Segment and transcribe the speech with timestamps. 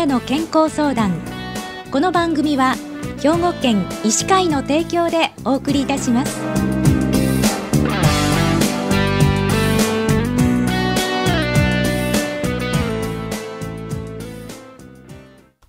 [0.00, 1.12] なの健康相談。
[1.90, 2.74] この番組は
[3.20, 6.40] 兵庫県医師会の提供でお送りいたします。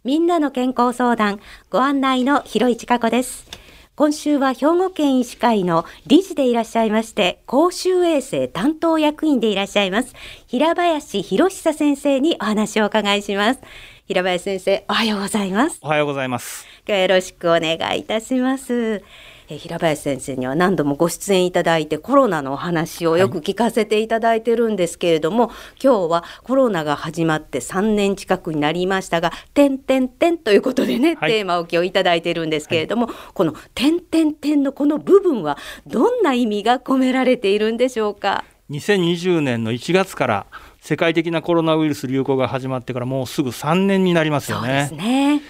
[0.05, 3.51] みんなの健康相談ご案内の広市加子です。
[3.95, 10.15] 今週は兵庫県医師会の理事でいらっしゃいまして公衆衛生担当役員でいらっしゃいます
[10.47, 13.59] 平林博久先生にお話をお伺いします。
[14.07, 15.79] 平林先生おはようございます。
[15.81, 16.65] おはようございます。
[16.87, 19.03] 今日よろしくお願いいたします。
[19.47, 40.45] え平林先生には何度もご出演いただいてコロナのお話をよく聞かせていただいてるんですけれども、はい、今日はコロナが始まって3年近くになりましたが「点点点」ということでね、はい、テーマを今日いただいてるんですけれども、はい、この「点点点」のこの部分はどんな意味が込められているんでしょうか？2020年の1月から
[40.81, 44.89] 世界的なコロナウイルス流行が始まってからもうすぐ3年になりますよね。
[44.91, 45.41] ね。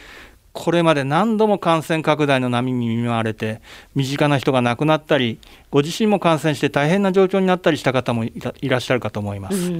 [0.53, 3.61] これまで何度も感染拡大の波に見舞われて
[3.95, 9.71] 身近な人が亡くなったりご自身も感染して大変な状況になったりした方もいらっしゃるかと思います、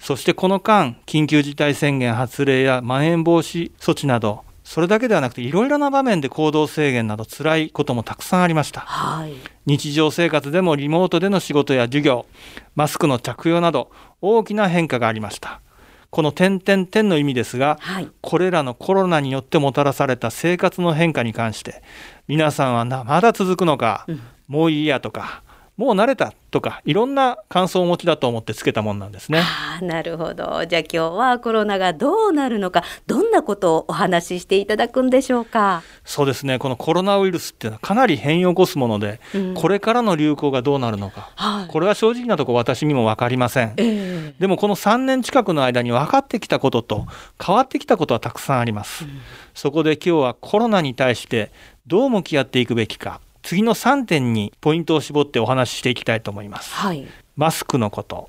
[0.00, 9.32] そしてこの間緊急事態宣言発令やまん延防止措置などそれだけではなくていろいろな場面で行動制限など辛いこともたくさんありました、はい、
[9.64, 12.26] 日常生活でもリモートでの仕事や授業
[12.74, 15.62] マスクの着用など大きな変化がありました。
[16.10, 21.82] この点々点の意味ですが、はい、これらのコロナによってもたらされた生活の変化に関して
[22.28, 25.42] 皆さんはまだ続くのか、うん、もういいやとか
[25.78, 29.40] もう慣れたとかいろんな感想をお持ちだと思ってつけたもんなんですね。
[29.40, 30.66] あなるほど。
[30.66, 35.82] じゃあ今日はコロナがどうなるのかどんなことをお話ししていただくんでしょうか？
[36.04, 36.58] そうですね。
[36.58, 47.06] このコロナウイルスっていうのはかなり変異を起こすもので、うん、これからの流行がどうなるのか、はい、これは正直なところ私にも分かりません、えー、でもこの3年近くの間に分かってきたことと
[47.40, 49.20] 変わってきたことはたくさんあります、うん、
[49.54, 51.52] そこで今日はコロナに対して
[51.86, 56.74] どう向き合っていくべきか次の3点にポイントを絞ってお話ししていきたいと思います。
[56.74, 57.06] はい、
[57.36, 58.28] マスクのこと、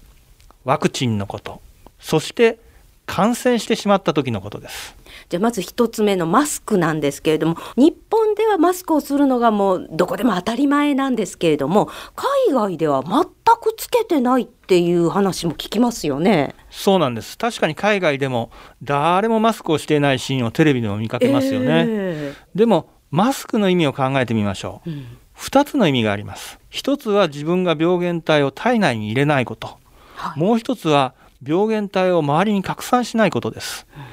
[0.63, 1.61] ワクチンのこと、
[1.99, 2.59] そして
[3.05, 4.95] 感染してしまった時のことです。
[5.29, 13.23] じゃあまず一つ目のマスクなんですけれども日本ではマスクをするのがもうどこでも当たり前なんですけれども海外では全
[13.61, 16.55] くつけてないっていう話も聞きますよね。
[16.69, 18.51] そうなんです確かに海外でも
[18.83, 21.85] 誰もマスクをしていないシーンをテレビでも見かけますよね。
[21.87, 26.59] えー、でもマスクの意味を考えてみましょう、うん、2つの意味があります。
[26.71, 29.77] 1つは自分が病原体を体内に入れないこと、
[30.15, 34.03] はい、もう1つは病原体を周りに拡散しないことです、うん、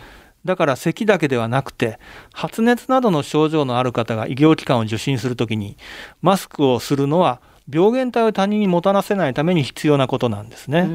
[0.45, 1.99] だから咳だけではなくて
[2.33, 5.77] 発熱などの症状のある方が医療機関を受診するときに
[6.23, 10.89] マスクをするのは病原体を他人にもたらせないために必要なことなんですね。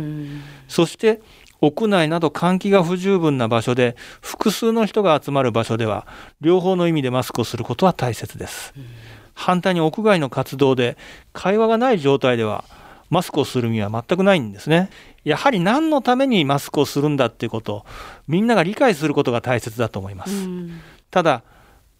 [0.69, 1.21] そして
[1.61, 6.07] 屋内など換気が不十分な場所で複数の人が集まる場所では
[6.41, 8.73] 両方の意味でマスクをすることは大切です。
[9.33, 10.97] 反対に屋外の活動で
[11.33, 12.65] 会話がない状態では
[13.09, 14.89] マスクをする意味は全くないんですね。
[15.23, 17.85] やはり何のためにマスクをするんだっていうことを
[18.27, 20.47] みんなが理解することが大切だと思います。
[21.11, 21.43] ただ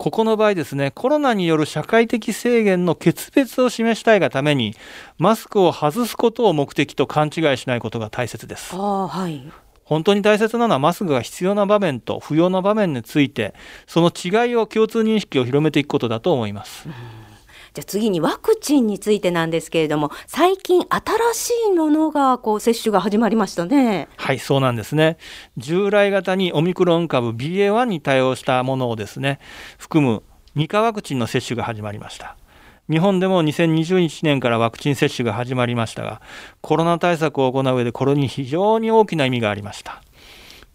[0.01, 4.75] ここの場合ですね、コロナによる社会的制限の決別を示したいがために、
[5.19, 8.75] マスクを外すことを目的と勘違いしないことが大切です。
[8.75, 9.47] はい、
[9.83, 13.53] 本当に大切なのはマスクが必要な場面と不要な場面について、
[13.85, 16.87] その違いを共通認識を広めていくことだと思います。
[16.87, 17.30] うん
[17.73, 24.09] じゃあ次にワクチンについてなんですけれども最近新しいものがこう接種が始まりましたね。
[24.17, 25.17] はいそうなんですね。
[25.55, 29.39] 従来型にオミクロン株 BA.1 に対応したものをですね
[29.77, 30.21] 含む
[30.57, 32.35] 2価ワクチンの接種が始まりました。
[32.89, 36.21] 日本でも2021年からワクチン接種が始まりましたが
[36.59, 40.01] コロナ対策を行う上でこれに非常に大きな意味がありました。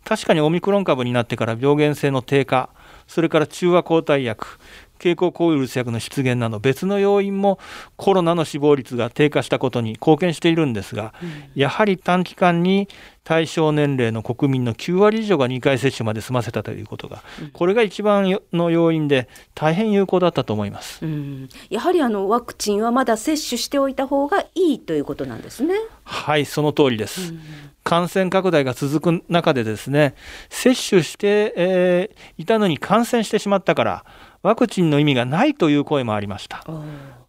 [0.07, 2.71] 確かにオミクロン株になってから病原性の低下
[3.09, 4.61] それから中和抗体薬
[4.99, 7.59] 経口抗ウイルス薬の出現など別の要因も
[7.97, 12.89] コロナの死亡率が低下したことに貢献しているんですが、うん、やはり短期間に
[13.27, 25.75] 対象年齢の国民の9割以上が2回接種まで済ませたということが、これが一番の要因で大変有効だったと思います、うん、やはりあのワクチンはまだ接種しておいた方がいいということなんですね。
[26.05, 27.41] はいその通りです、うん、
[27.83, 30.15] 感染拡大が続く中でですね
[30.49, 34.05] 接種して、えー、いたのに感染してしまったから
[34.47, 36.65] ワクチンの意味がないという声もありました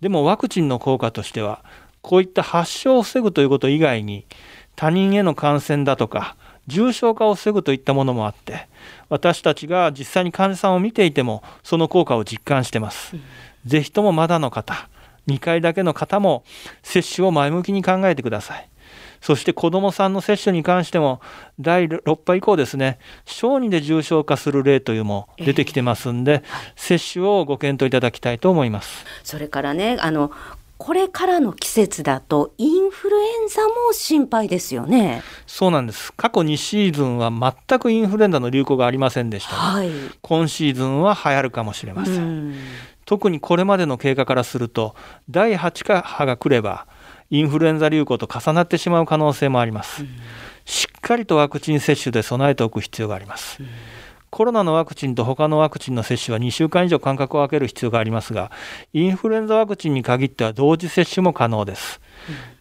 [0.02, 1.64] でもワクチンの効果としては
[2.02, 4.28] こういった発症を防ぐということ以外に
[4.76, 6.38] 他人への感染だとか
[6.68, 8.68] 重症化を防ぐといったものもあって
[9.10, 13.16] 私たちが実際に患者さんを見ていてもその効果を実感してます。
[13.66, 14.88] ぜひともまだの方
[15.28, 16.44] 2回だけの方も
[16.84, 18.70] 接種を前向きに考えてください。
[19.22, 21.22] そして子どもさんの接種に関しても
[21.60, 30.32] 第6波以降ですね小児で重症化する例というも出てきてますんで、えーはい、接種をご検討いただきたいと思いますそれからねあの
[30.78, 35.24] これからの季節だとインフルエンザも心配ですよね。
[35.48, 36.14] そうなんです。
[36.14, 39.90] 過去2シーズンは全くインフルエンザの流行がありませんでしたはい、
[40.22, 42.52] 今シーズンは流行るかもしれません。
[42.52, 42.56] ん
[43.06, 44.94] 特にこれまでの経過からすると
[45.30, 46.88] 第8波が来れば
[47.30, 50.06] インフルエンザ流行と重なってしまう可能性もあります。
[50.66, 53.62] しっかりとワクチン接種で備えておく必要があります。
[54.30, 58.52] コロナのワクチンと他のワクチンの接種は2週間以上間隔を空ける必要がありますが、
[58.94, 62.02] インフルエンザワクチンに限っては同時接種も可能です。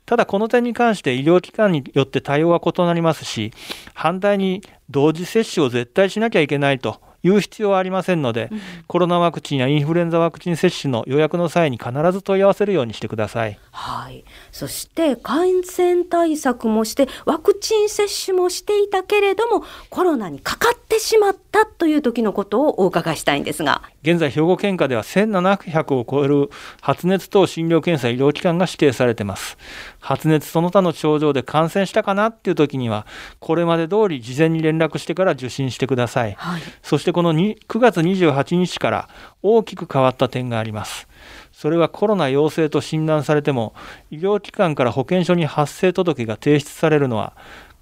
[0.07, 3.53] ただこの点に関して医療機関によって対応は異なりますし、
[3.95, 13.59] 反対に同時接種を絶対しなきゃいけないという必要はありませんので、うん、コロナワクチンやインフルエンザワクチン接種の予約の際に必ず問い合わせるようにしてください。
[13.73, 14.25] はい。
[14.53, 23.83] そして感染対策もしてワクチン接種もしていたけれどもコロナにかかってしまったという時のことをお伺いしたいんですが。
[24.03, 26.51] 現在兵庫県下では1700を超える
[26.81, 29.59] 発熱等診療検査医療機関が指定されています。
[30.07, 33.09] 発熱その他の症状で感染したかなっていう時には
[33.41, 36.35] これまで通り事前に連絡してから受診してください。
[36.35, 39.09] はい、そしてこの9月28日から
[39.43, 41.09] 大きく変わった点があります。
[41.51, 43.75] それはコロナ陽性と診断されても
[44.13, 47.33] 医療機関から保健所に発生届が提出されるのは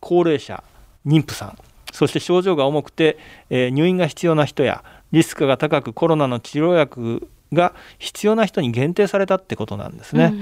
[0.01, 0.65] 高齢者
[1.05, 1.59] 妊婦さん
[1.93, 3.19] そして症状が重くて、
[3.51, 4.83] えー、入院が必要な人や
[5.13, 10.35] リスクが高くコロナの治療薬が必要な人に限定されたってことなんですね。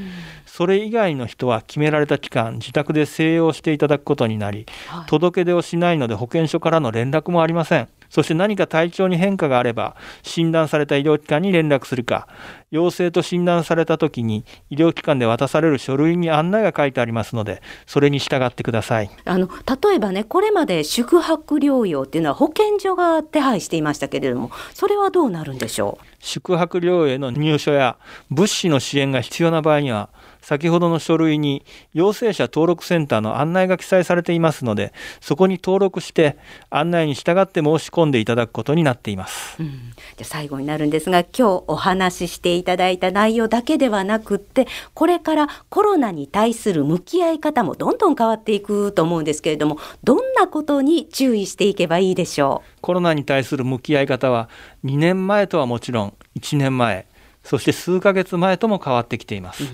[0.46, 7.88] それ以外の人は決められた期間自宅で静養していただくことになり、はい、届け出をしないので保健所からの連絡もありません。
[8.12, 12.28] そして何か体調に変化があれば、診断された医療機関に連絡するか、
[12.70, 19.10] 陽性と診断された時に医療機関で渡される書類に案内が書いてありますので、それに従ってください。
[19.24, 26.06] あの例えばね、これまで宿泊療養っていうのは保健所が手配していましたけれども、それはどうなるんでしょう？
[26.18, 27.96] 宿泊療養への入所や
[28.28, 30.10] 物資の支援が必要な場合には、
[30.42, 36.36] 先ほどの書類に陽性者登録センターの案内が記載されていますので、そこに登録して
[36.68, 39.56] 案内に従って申し込んでいただくことになっています。
[39.60, 52.80] うん、じゃ最後になるんですが、今日お話ししていただいた内容だけではなくって、これからコロナに対する向き合い方もどんどん変わっていくと思うんですけれども、どんなことに注意していけばいいでしょう？
[52.80, 54.48] コロナに対する向き合い方は
[54.84, 57.06] 2年前とはもちろん1年前、
[57.44, 59.62] そして数ヶ月前とも変わってきています。
[59.62, 59.70] うん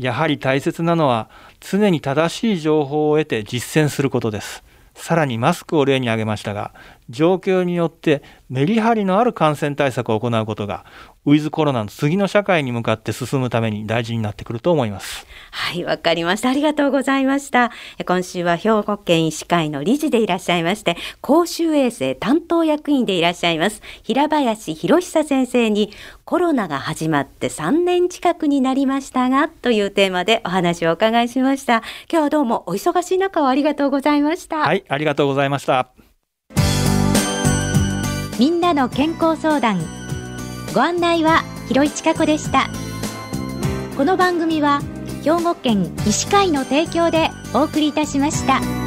[0.00, 1.28] やはり大切なのは
[1.60, 4.64] 常に正しい情報を得て実践することです。
[4.94, 6.72] さらにマスクを例に挙げましたが、
[7.10, 10.84] 状況によってメリハリのある感染対策を行うことが
[11.26, 15.26] ウィズコロナの次の社会に向かって進むために大事になってくると思います。
[15.50, 16.48] はい、わかりました。
[16.48, 17.72] ありがとうございました。
[18.06, 25.92] 今週は兵庫県医師会の理事でいらっしゃいまして、公衆衛生担当役員でいらっしゃいます、平林博久先生に、
[26.24, 31.82] コロナが始まって3年近くになりましたが、というテーマでお話をお伺いしました。
[32.10, 34.60] 今日はどうもお忙しい中をありがとうございました。
[34.60, 35.99] はい、ありがとうございました。
[38.40, 39.82] みんなの健康相談
[40.74, 42.70] ご案内は広市加子でした
[43.98, 44.80] この番組は
[45.22, 48.79] 兵庫県医師会の提供でお送りいたしました。